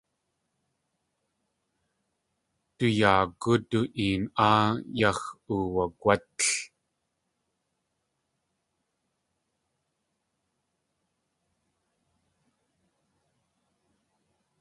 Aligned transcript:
Du 2.77 2.85
yaagú 2.99 3.53
du 3.69 3.79
een 4.05 4.23
áa 4.47 4.63
yax̲ 4.99 5.21
uwagwátl. 5.53 6.47